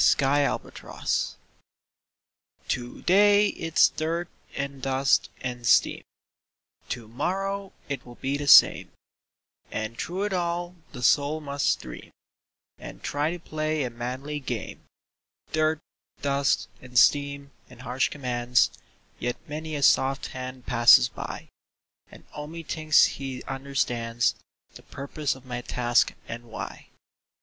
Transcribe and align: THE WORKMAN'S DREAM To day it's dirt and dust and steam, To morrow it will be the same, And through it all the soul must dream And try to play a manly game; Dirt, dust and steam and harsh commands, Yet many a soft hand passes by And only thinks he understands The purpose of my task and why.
THE 0.00 0.58
WORKMAN'S 0.64 1.36
DREAM 1.36 2.64
To 2.68 3.02
day 3.02 3.48
it's 3.48 3.90
dirt 3.90 4.30
and 4.56 4.80
dust 4.80 5.28
and 5.42 5.66
steam, 5.66 6.04
To 6.88 7.06
morrow 7.06 7.74
it 7.86 8.06
will 8.06 8.14
be 8.14 8.38
the 8.38 8.46
same, 8.46 8.92
And 9.70 9.98
through 9.98 10.22
it 10.22 10.32
all 10.32 10.76
the 10.92 11.02
soul 11.02 11.42
must 11.42 11.78
dream 11.82 12.12
And 12.78 13.02
try 13.02 13.30
to 13.30 13.38
play 13.38 13.84
a 13.84 13.90
manly 13.90 14.40
game; 14.40 14.84
Dirt, 15.52 15.80
dust 16.22 16.68
and 16.80 16.98
steam 16.98 17.50
and 17.68 17.82
harsh 17.82 18.08
commands, 18.08 18.70
Yet 19.18 19.36
many 19.46 19.74
a 19.76 19.82
soft 19.82 20.28
hand 20.28 20.64
passes 20.64 21.10
by 21.10 21.50
And 22.10 22.24
only 22.32 22.62
thinks 22.62 23.04
he 23.04 23.42
understands 23.42 24.34
The 24.76 24.82
purpose 24.82 25.34
of 25.34 25.44
my 25.44 25.60
task 25.60 26.14
and 26.26 26.44
why. 26.44 26.86